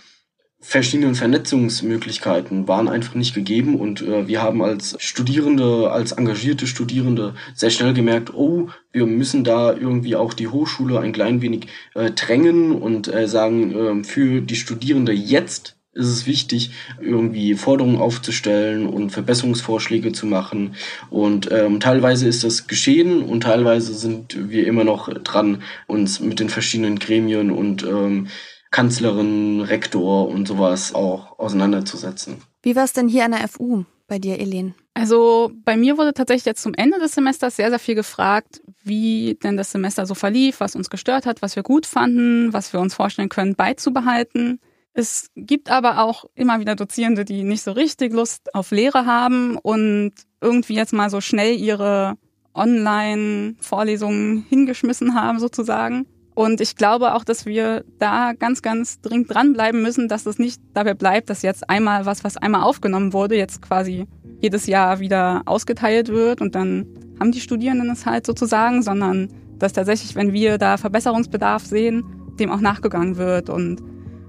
[0.66, 7.35] verschiedenen Vernetzungsmöglichkeiten waren einfach nicht gegeben und äh, wir haben als Studierende, als engagierte Studierende
[7.55, 12.11] sehr schnell gemerkt, oh, wir müssen da irgendwie auch die Hochschule ein klein wenig äh,
[12.11, 18.87] drängen und äh, sagen, äh, für die Studierende jetzt ist es wichtig, irgendwie Forderungen aufzustellen
[18.87, 20.74] und Verbesserungsvorschläge zu machen.
[21.11, 26.38] Und ähm, teilweise ist das geschehen und teilweise sind wir immer noch dran, uns mit
[26.40, 28.29] den verschiedenen Gremien und ähm,
[28.70, 32.37] Kanzlerin, Rektor und sowas auch auseinanderzusetzen.
[32.62, 34.74] Wie war es denn hier an der FU bei dir, Elen?
[34.94, 39.38] Also bei mir wurde tatsächlich jetzt zum Ende des Semesters sehr, sehr viel gefragt, wie
[39.42, 42.81] denn das Semester so verlief, was uns gestört hat, was wir gut fanden, was wir
[42.81, 44.61] uns vorstellen können beizubehalten.
[44.94, 49.59] Es gibt aber auch immer wieder Dozierende, die nicht so richtig Lust auf Lehre haben
[49.59, 52.14] und irgendwie jetzt mal so schnell ihre
[52.55, 56.07] Online-Vorlesungen hingeschmissen haben sozusagen.
[56.37, 60.61] Und ich glaube auch, dass wir da ganz, ganz dringend dranbleiben müssen, dass es nicht
[60.75, 64.07] dabei bleibt, dass jetzt einmal was, was einmal aufgenommen wurde, jetzt quasi
[64.42, 66.87] jedes Jahr wieder ausgeteilt wird und dann
[67.18, 72.05] haben die Studierenden es halt sozusagen, sondern dass tatsächlich, wenn wir da Verbesserungsbedarf sehen,
[72.38, 73.83] dem auch nachgegangen wird und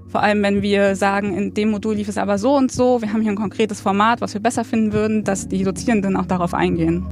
[0.06, 3.12] vor allem, wenn wir sagen, in dem Modul lief es aber so und so, wir
[3.12, 6.54] haben hier ein konkretes Format, was wir besser finden würden, dass die Dozierenden auch darauf
[6.54, 7.06] eingehen.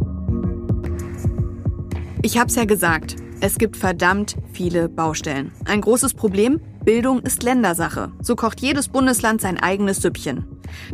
[2.23, 5.53] Ich habe es ja gesagt, es gibt verdammt viele Baustellen.
[5.65, 8.13] Ein großes Problem, Bildung ist Ländersache.
[8.23, 10.45] So kocht jedes Bundesland sein eigenes Süppchen.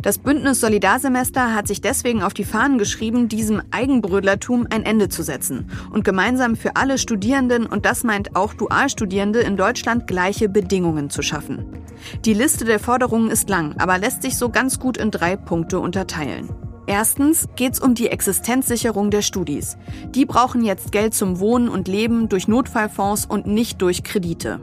[0.01, 5.23] Das Bündnis Solidarsemester hat sich deswegen auf die Fahnen geschrieben, diesem Eigenbrödlertum ein Ende zu
[5.23, 11.09] setzen und gemeinsam für alle Studierenden, und das meint auch Dualstudierende in Deutschland, gleiche Bedingungen
[11.09, 11.65] zu schaffen.
[12.25, 15.79] Die Liste der Forderungen ist lang, aber lässt sich so ganz gut in drei Punkte
[15.79, 16.49] unterteilen.
[16.85, 19.77] Erstens geht es um die Existenzsicherung der Studis.
[20.09, 24.59] Die brauchen jetzt Geld zum Wohnen und Leben durch Notfallfonds und nicht durch Kredite.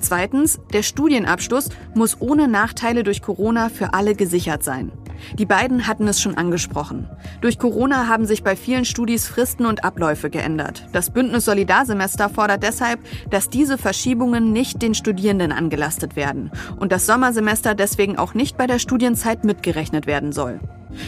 [0.00, 4.92] Zweitens, der Studienabschluss muss ohne Nachteile durch Corona für alle gesichert sein.
[5.38, 7.08] Die beiden hatten es schon angesprochen.
[7.40, 10.86] Durch Corona haben sich bei vielen Studis Fristen und Abläufe geändert.
[10.92, 13.00] Das Bündnis Solidarsemester fordert deshalb,
[13.30, 18.66] dass diese Verschiebungen nicht den Studierenden angelastet werden und das Sommersemester deswegen auch nicht bei
[18.66, 20.60] der Studienzeit mitgerechnet werden soll.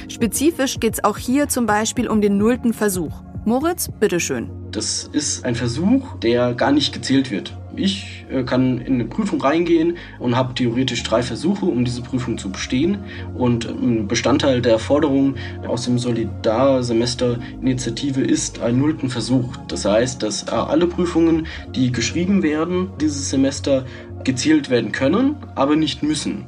[0.09, 3.23] Spezifisch geht es auch hier zum Beispiel um den nullten Versuch.
[3.45, 4.51] Moritz, bitteschön.
[4.73, 7.57] Das ist ein Versuch, der gar nicht gezählt wird.
[7.77, 12.39] Ich äh, kann in eine Prüfung reingehen und habe theoretisch drei Versuche, um diese Prüfung
[12.39, 12.99] zu bestehen.
[13.35, 15.35] Und ein Bestandteil der Forderung
[15.67, 19.55] aus dem Solidarsemester-Initiative ist ein nullten Versuch.
[19.69, 23.85] Das heißt, dass äh, alle Prüfungen, die geschrieben werden, dieses Semester
[24.25, 26.47] gezielt werden können, aber nicht müssen.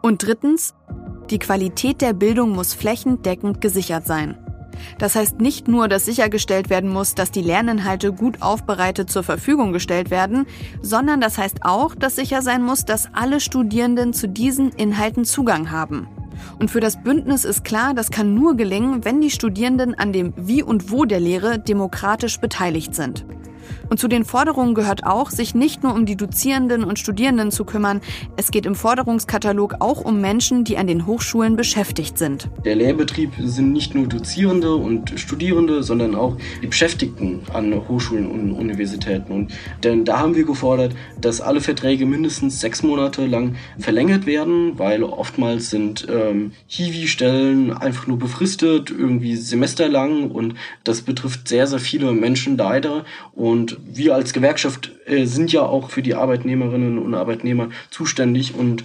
[0.00, 0.74] Und drittens,
[1.30, 4.38] die Qualität der Bildung muss flächendeckend gesichert sein.
[4.98, 9.72] Das heißt nicht nur, dass sichergestellt werden muss, dass die Lerninhalte gut aufbereitet zur Verfügung
[9.72, 10.46] gestellt werden,
[10.82, 15.70] sondern das heißt auch, dass sicher sein muss, dass alle Studierenden zu diesen Inhalten Zugang
[15.70, 16.08] haben.
[16.58, 20.32] Und für das Bündnis ist klar, das kann nur gelingen, wenn die Studierenden an dem
[20.36, 23.24] Wie und Wo der Lehre demokratisch beteiligt sind.
[23.90, 27.64] Und zu den Forderungen gehört auch, sich nicht nur um die Dozierenden und Studierenden zu
[27.64, 28.00] kümmern,
[28.36, 32.50] es geht im Forderungskatalog auch um Menschen, die an den Hochschulen beschäftigt sind.
[32.64, 38.52] Der Lehrbetrieb sind nicht nur Dozierende und Studierende, sondern auch die Beschäftigten an Hochschulen und
[38.52, 39.32] Universitäten.
[39.32, 39.52] Und
[39.84, 45.02] denn da haben wir gefordert, dass alle Verträge mindestens sechs Monate lang verlängert werden, weil
[45.02, 52.12] oftmals sind ähm, Hiwi-Stellen einfach nur befristet, irgendwie semesterlang und das betrifft sehr, sehr viele
[52.12, 53.04] Menschen leider.
[53.34, 58.84] Und wir als Gewerkschaft äh, sind ja auch für die Arbeitnehmerinnen und Arbeitnehmer zuständig und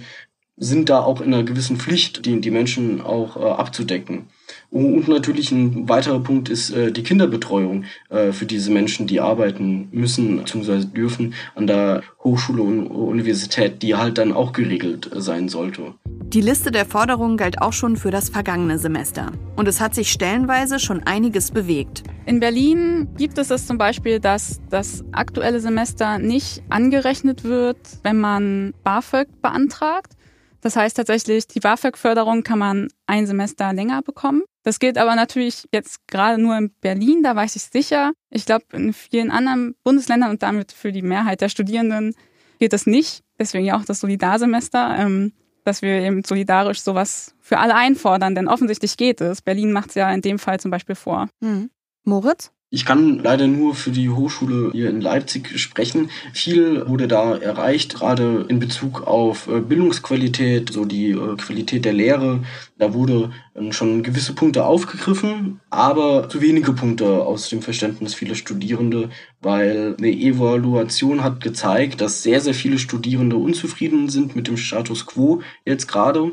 [0.56, 4.28] sind da auch in einer gewissen Pflicht, die, die Menschen auch äh, abzudecken.
[4.70, 9.88] Und natürlich ein weiterer Punkt ist äh, die Kinderbetreuung äh, für diese Menschen, die arbeiten
[9.90, 10.84] müssen bzw.
[10.84, 15.94] dürfen an der Hochschule und Universität, die halt dann auch geregelt sein sollte.
[16.34, 19.30] Die Liste der Forderungen galt auch schon für das vergangene Semester.
[19.54, 22.02] Und es hat sich stellenweise schon einiges bewegt.
[22.26, 28.18] In Berlin gibt es es zum Beispiel, dass das aktuelle Semester nicht angerechnet wird, wenn
[28.18, 30.14] man BAföG beantragt.
[30.60, 34.42] Das heißt tatsächlich, die BAföG-Förderung kann man ein Semester länger bekommen.
[34.64, 38.10] Das gilt aber natürlich jetzt gerade nur in Berlin, da weiß ich sicher.
[38.30, 42.12] Ich glaube, in vielen anderen Bundesländern und damit für die Mehrheit der Studierenden
[42.58, 43.22] gilt das nicht.
[43.38, 45.32] Deswegen ja auch das Solidarsemester, ähm,
[45.64, 49.42] dass wir eben solidarisch sowas für alle einfordern, denn offensichtlich geht es.
[49.42, 51.28] Berlin macht es ja in dem Fall zum Beispiel vor.
[51.42, 51.70] Hm.
[52.04, 52.52] Moritz?
[52.74, 56.10] Ich kann leider nur für die Hochschule hier in Leipzig sprechen.
[56.32, 61.92] Viel wurde da erreicht, gerade in Bezug auf äh, Bildungsqualität, so die äh, Qualität der
[61.92, 62.40] Lehre.
[62.76, 68.34] Da wurde ähm, schon gewisse Punkte aufgegriffen, aber zu wenige Punkte aus dem Verständnis vieler
[68.34, 69.08] Studierende,
[69.40, 75.06] weil eine Evaluation hat gezeigt, dass sehr, sehr viele Studierende unzufrieden sind mit dem Status
[75.06, 76.32] quo jetzt gerade.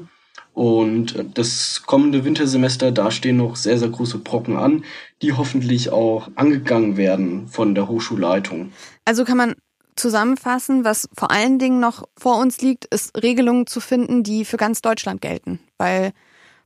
[0.54, 4.84] Und das kommende Wintersemester, da stehen noch sehr, sehr große Brocken an,
[5.22, 8.72] die hoffentlich auch angegangen werden von der Hochschulleitung.
[9.06, 9.56] Also kann man
[9.96, 14.58] zusammenfassen, was vor allen Dingen noch vor uns liegt, ist Regelungen zu finden, die für
[14.58, 15.60] ganz Deutschland gelten.
[15.78, 16.14] Weil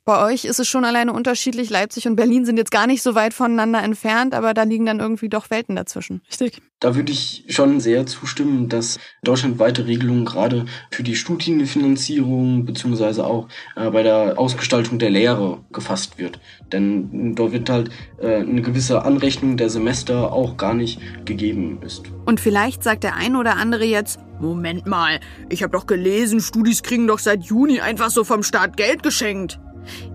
[0.05, 1.71] bei euch ist es schon alleine unterschiedlich.
[1.71, 4.99] Leipzig und Berlin sind jetzt gar nicht so weit voneinander entfernt, aber da liegen dann
[4.99, 6.21] irgendwie doch Welten dazwischen.
[6.29, 6.61] Richtig.
[6.79, 13.47] Da würde ich schon sehr zustimmen, dass deutschlandweite Regelungen gerade für die Studienfinanzierung beziehungsweise auch
[13.75, 16.39] äh, bei der Ausgestaltung der Lehre gefasst wird.
[16.71, 17.89] Denn dort wird halt
[18.19, 22.03] äh, eine gewisse Anrechnung der Semester auch gar nicht gegeben ist.
[22.25, 26.83] Und vielleicht sagt der ein oder andere jetzt, Moment mal, ich habe doch gelesen, Studis
[26.83, 29.59] kriegen doch seit Juni einfach so vom Staat Geld geschenkt.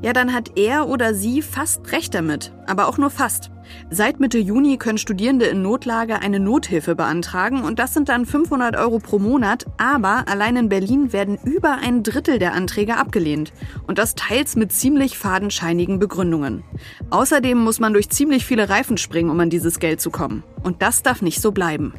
[0.02, 3.50] Ja, dann hat er oder sie fast recht damit, aber auch nur fast.
[3.90, 8.76] Seit Mitte Juni können Studierende in Notlage eine Nothilfe beantragen und das sind dann 500
[8.76, 13.52] Euro pro Monat, aber allein in Berlin werden über ein Drittel der Anträge abgelehnt
[13.86, 16.64] und das teils mit ziemlich fadenscheinigen Begründungen.
[17.10, 20.42] Außerdem muss man durch ziemlich viele Reifen springen, um an dieses Geld zu kommen.
[20.62, 21.94] Und das darf nicht so bleiben.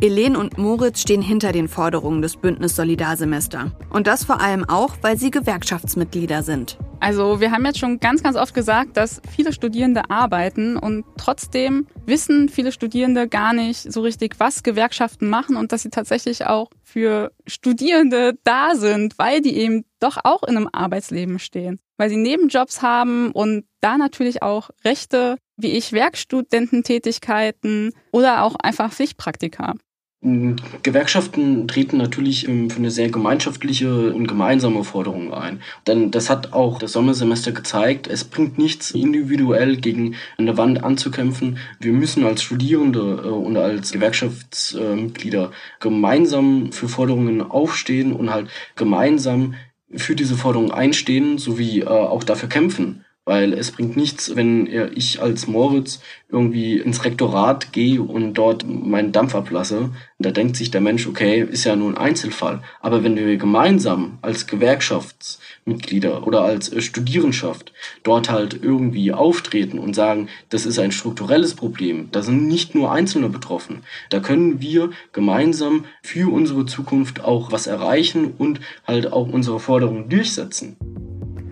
[0.00, 3.72] Elen und Moritz stehen hinter den Forderungen des Bündnis Solidarsemester.
[3.90, 6.78] Und das vor allem auch, weil sie Gewerkschaftsmitglieder sind.
[7.00, 11.86] Also wir haben jetzt schon ganz, ganz oft gesagt, dass viele Studierende arbeiten und trotzdem
[12.04, 16.68] wissen viele Studierende gar nicht so richtig, was Gewerkschaften machen und dass sie tatsächlich auch
[16.82, 22.16] für Studierende da sind, weil die eben doch auch in einem Arbeitsleben stehen, weil sie
[22.16, 29.74] Nebenjobs haben und da natürlich auch Rechte wie ich Werkstudententätigkeiten oder auch einfach Pflichtpraktika.
[30.22, 35.62] Gewerkschaften treten natürlich für eine sehr gemeinschaftliche und gemeinsame Forderung ein.
[35.86, 38.06] Denn das hat auch das Sommersemester gezeigt.
[38.06, 41.56] Es bringt nichts, individuell gegen eine Wand anzukämpfen.
[41.80, 49.54] Wir müssen als Studierende äh, und als Gewerkschaftsmitglieder gemeinsam für Forderungen aufstehen und halt gemeinsam
[49.96, 53.06] für diese Forderungen einstehen, sowie äh, auch dafür kämpfen.
[53.30, 54.66] Weil es bringt nichts, wenn
[54.96, 59.90] ich als Moritz irgendwie ins Rektorat gehe und dort meinen Dampf ablasse.
[60.18, 62.60] Da denkt sich der Mensch, okay, ist ja nur ein Einzelfall.
[62.80, 69.94] Aber wenn wir gemeinsam als Gewerkschaftsmitglieder oder als äh, Studierenschaft dort halt irgendwie auftreten und
[69.94, 74.90] sagen, das ist ein strukturelles Problem, da sind nicht nur Einzelne betroffen, da können wir
[75.12, 80.76] gemeinsam für unsere Zukunft auch was erreichen und halt auch unsere Forderungen durchsetzen.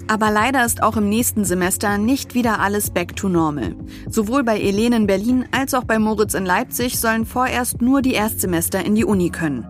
[0.08, 3.76] Aber leider ist auch im nächsten Semester nicht wieder alles back to normal.
[4.08, 8.14] Sowohl bei Elen in Berlin als auch bei Moritz in Leipzig sollen vorerst nur die
[8.14, 9.66] Erstsemester in die Uni können.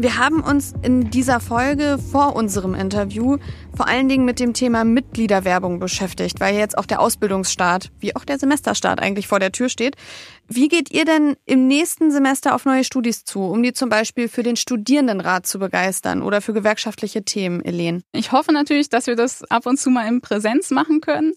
[0.00, 3.38] Wir haben uns in dieser Folge vor unserem Interview
[3.76, 8.24] vor allen Dingen mit dem Thema Mitgliederwerbung beschäftigt, weil jetzt auch der Ausbildungsstart, wie auch
[8.24, 9.96] der Semesterstart eigentlich vor der Tür steht.
[10.46, 14.28] Wie geht ihr denn im nächsten Semester auf neue Studis zu, um die zum Beispiel
[14.28, 18.04] für den Studierendenrat zu begeistern oder für gewerkschaftliche Themen, Elen?
[18.12, 21.32] Ich hoffe natürlich, dass wir das ab und zu mal in Präsenz machen können.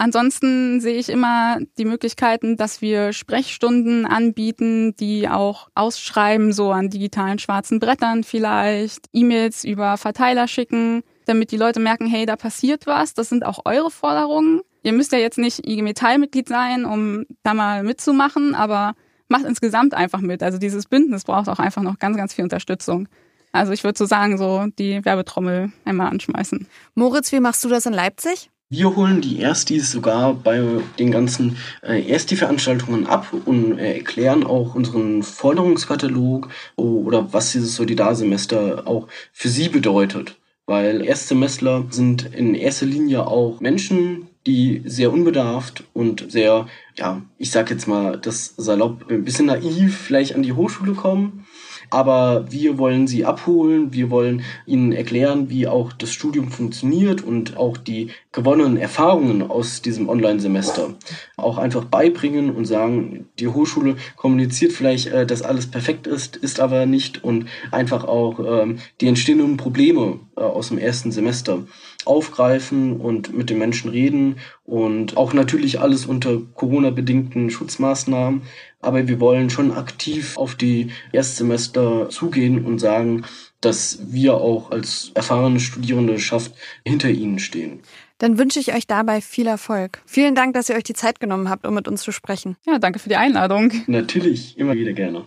[0.00, 6.88] Ansonsten sehe ich immer die Möglichkeiten, dass wir Sprechstunden anbieten, die auch ausschreiben, so an
[6.88, 12.86] digitalen schwarzen Brettern vielleicht, E-Mails über Verteiler schicken, damit die Leute merken, hey, da passiert
[12.86, 14.60] was, das sind auch eure Forderungen.
[14.84, 18.94] Ihr müsst ja jetzt nicht IG Metall-Mitglied sein, um da mal mitzumachen, aber
[19.26, 20.44] macht insgesamt einfach mit.
[20.44, 23.08] Also dieses Bündnis braucht auch einfach noch ganz, ganz viel Unterstützung.
[23.50, 26.68] Also ich würde so sagen, so die Werbetrommel einmal anschmeißen.
[26.94, 28.50] Moritz, wie machst du das in Leipzig?
[28.70, 30.62] Wir holen die Erstis sogar bei
[30.98, 38.86] den ganzen äh, Ersti-Veranstaltungen ab und äh, erklären auch unseren Forderungskatalog oder was dieses Solidarsemester
[38.86, 40.36] auch für sie bedeutet.
[40.66, 47.50] Weil Erstsemestler sind in erster Linie auch Menschen, die sehr unbedarft und sehr, ja, ich
[47.50, 51.46] sag jetzt mal, das salopp, ein bisschen naiv vielleicht an die Hochschule kommen
[51.90, 57.56] aber wir wollen sie abholen, wir wollen ihnen erklären, wie auch das Studium funktioniert und
[57.56, 60.94] auch die gewonnenen Erfahrungen aus diesem Online-Semester
[61.36, 66.60] auch einfach beibringen und sagen, die Hochschule kommuniziert vielleicht, äh, dass alles perfekt ist, ist
[66.60, 71.64] aber nicht und einfach auch ähm, die entstehenden Probleme äh, aus dem ersten Semester
[72.04, 78.42] aufgreifen und mit den Menschen reden und auch natürlich alles unter Corona-bedingten Schutzmaßnahmen.
[78.80, 83.24] Aber wir wollen schon aktiv auf die Erstsemester zugehen und sagen,
[83.60, 86.52] dass wir auch als erfahrene Studierende schafft
[86.84, 87.80] hinter ihnen stehen.
[88.18, 90.02] Dann wünsche ich euch dabei viel Erfolg.
[90.06, 92.56] Vielen Dank, dass ihr euch die Zeit genommen habt, um mit uns zu sprechen.
[92.66, 93.72] Ja, danke für die Einladung.
[93.86, 95.26] Natürlich, immer wieder gerne.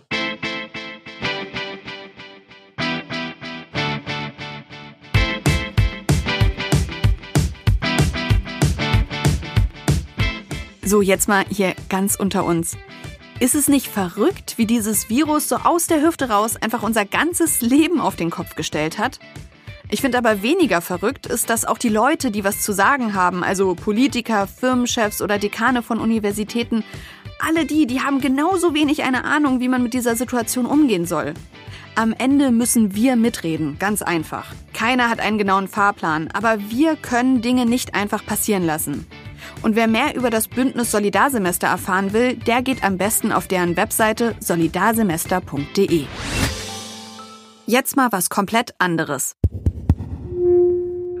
[10.92, 12.76] So, jetzt mal hier ganz unter uns.
[13.40, 17.62] Ist es nicht verrückt, wie dieses Virus so aus der Hüfte raus einfach unser ganzes
[17.62, 19.18] Leben auf den Kopf gestellt hat?
[19.88, 23.42] Ich finde aber weniger verrückt ist, dass auch die Leute, die was zu sagen haben,
[23.42, 26.84] also Politiker, Firmenchefs oder Dekane von Universitäten,
[27.38, 31.32] alle die, die haben genauso wenig eine Ahnung, wie man mit dieser Situation umgehen soll.
[31.94, 34.52] Am Ende müssen wir mitreden, ganz einfach.
[34.74, 39.06] Keiner hat einen genauen Fahrplan, aber wir können Dinge nicht einfach passieren lassen.
[39.62, 43.76] Und wer mehr über das Bündnis Solidarsemester erfahren will, der geht am besten auf deren
[43.76, 46.06] Webseite solidarsemester.de.
[47.66, 49.36] Jetzt mal was komplett anderes.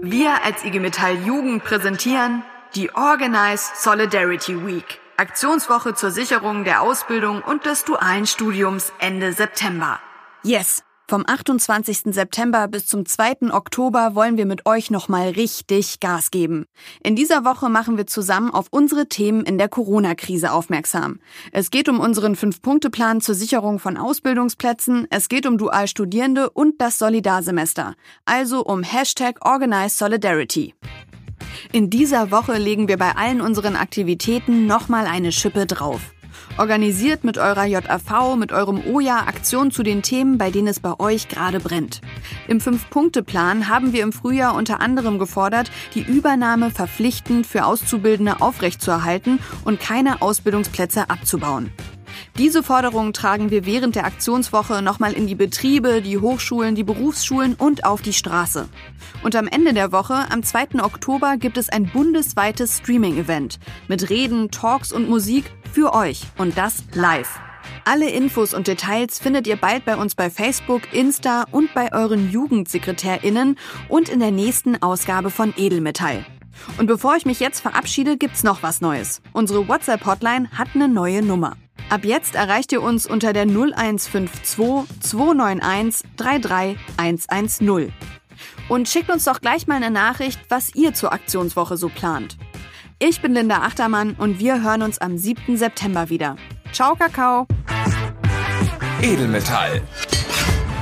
[0.02, 2.42] Wir als IG Metall Jugend präsentieren
[2.74, 4.98] die Organize Solidarity Week.
[5.16, 10.00] Aktionswoche zur Sicherung der Ausbildung und des dualen Studiums Ende September.
[10.42, 10.82] Yes!
[11.08, 12.14] Vom 28.
[12.14, 13.52] September bis zum 2.
[13.52, 16.64] Oktober wollen wir mit euch nochmal richtig Gas geben.
[17.02, 21.20] In dieser Woche machen wir zusammen auf unsere Themen in der Corona-Krise aufmerksam.
[21.52, 26.98] Es geht um unseren Fünf-Punkte-Plan zur Sicherung von Ausbildungsplätzen, es geht um Dualstudierende und das
[26.98, 27.94] Solidarsemester.
[28.24, 30.74] Also um Hashtag Organize Solidarity.
[31.72, 36.00] In dieser Woche legen wir bei allen unseren Aktivitäten nochmal eine Schippe drauf.
[36.58, 40.98] Organisiert mit eurer JAV, mit eurem OJA Aktionen zu den Themen, bei denen es bei
[40.98, 42.00] euch gerade brennt.
[42.48, 49.40] Im Fünf-Punkte-Plan haben wir im Frühjahr unter anderem gefordert, die Übernahme verpflichtend für Auszubildende aufrechtzuerhalten
[49.64, 51.72] und keine Ausbildungsplätze abzubauen.
[52.38, 57.54] Diese Forderungen tragen wir während der Aktionswoche nochmal in die Betriebe, die Hochschulen, die Berufsschulen
[57.54, 58.68] und auf die Straße.
[59.22, 60.82] Und am Ende der Woche, am 2.
[60.82, 63.58] Oktober, gibt es ein bundesweites Streaming-Event
[63.88, 67.40] mit Reden, Talks und Musik für euch und das live.
[67.84, 72.30] Alle Infos und Details findet ihr bald bei uns bei Facebook, Insta und bei euren
[72.30, 73.58] Jugendsekretärinnen
[73.88, 76.24] und in der nächsten Ausgabe von Edelmetall.
[76.78, 79.20] Und bevor ich mich jetzt verabschiede, gibt's noch was Neues.
[79.32, 81.56] Unsere WhatsApp-Hotline hat eine neue Nummer.
[81.90, 87.92] Ab jetzt erreicht ihr uns unter der 0152 291 33110.
[88.68, 92.36] Und schickt uns doch gleich mal eine Nachricht, was ihr zur Aktionswoche so plant.
[92.98, 95.56] Ich bin Linda Achtermann und wir hören uns am 7.
[95.56, 96.36] September wieder.
[96.72, 97.46] Ciao, Kakao.
[99.02, 99.82] Edelmetall.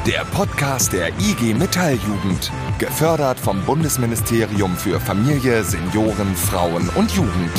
[0.07, 2.51] Der Podcast der IG Metalljugend.
[2.78, 7.53] Gefördert vom Bundesministerium für Familie, Senioren, Frauen und Jugend.